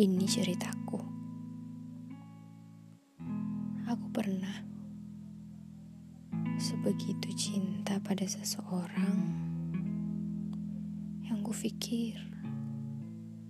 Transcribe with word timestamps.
Ini 0.00 0.24
ceritaku. 0.24 0.96
Aku 3.84 4.06
pernah 4.16 4.64
sebegitu 6.56 7.28
cinta 7.36 8.00
pada 8.00 8.24
seseorang 8.24 9.20
yang 11.28 11.44
kupikir 11.44 12.16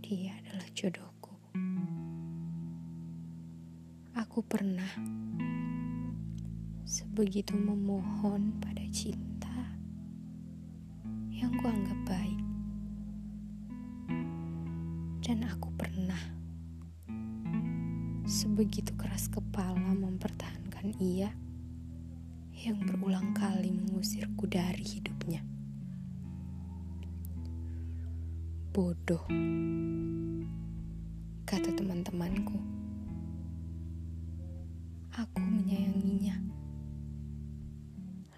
dia 0.03 0.35
adalah 0.43 0.67
jodohku. 0.75 1.39
Aku 4.19 4.43
pernah 4.43 4.91
sebegitu 6.83 7.55
memohon 7.55 8.59
pada 8.59 8.83
cinta 8.91 9.55
yang 11.31 11.55
kuanggap 11.63 12.01
baik. 12.11 12.43
Dan 15.21 15.47
aku 15.47 15.71
pernah 15.79 15.90
sebegitu 18.31 18.95
keras 18.95 19.27
kepala 19.27 19.91
mempertahankan 19.91 20.95
ia 21.03 21.35
yang 22.55 22.79
berulang 22.87 23.35
kali 23.35 23.75
mengusirku 23.75 24.47
dari 24.47 24.87
hidupnya. 24.87 25.43
Bodoh, 28.71 29.27
kata 31.43 31.75
teman-temanku. 31.75 32.55
Aku 35.11 35.39
menyayanginya. 35.43 36.39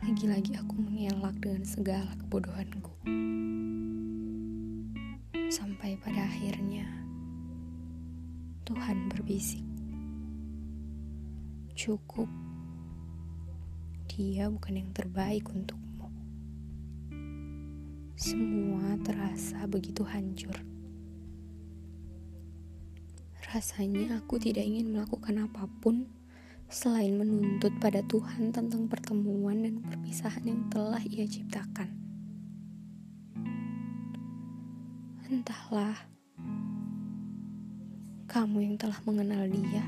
Lagi-lagi 0.00 0.56
aku 0.56 0.72
mengelak 0.80 1.36
dengan 1.36 1.68
segala 1.68 2.16
kebodohanku. 2.16 2.96
Sampai 5.52 6.00
pada 6.00 6.24
akhirnya 6.24 6.88
Tuhan 8.64 9.12
berbisik. 9.12 9.71
Cukup. 11.82 12.30
Dia 14.06 14.46
bukan 14.46 14.78
yang 14.78 14.94
terbaik 14.94 15.50
untukmu. 15.50 16.06
Semua 18.14 18.94
terasa 19.02 19.66
begitu 19.66 20.06
hancur. 20.06 20.54
Rasanya 23.50 24.22
aku 24.22 24.38
tidak 24.38 24.62
ingin 24.62 24.94
melakukan 24.94 25.42
apa 25.42 25.66
pun 25.82 26.06
selain 26.70 27.18
menuntut 27.18 27.74
pada 27.82 27.98
Tuhan 28.06 28.54
tentang 28.54 28.86
pertemuan 28.86 29.66
dan 29.66 29.82
perpisahan 29.82 30.46
yang 30.46 30.62
telah 30.70 31.02
Ia 31.02 31.26
ciptakan. 31.26 31.90
Entahlah, 35.26 35.98
kamu 38.30 38.70
yang 38.70 38.76
telah 38.78 39.02
mengenal 39.02 39.50
dia, 39.50 39.82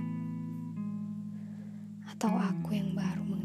atau 2.25 2.41
aku 2.41 2.73
yang 2.73 2.97
baru 2.97 3.21
mengenal 3.21 3.44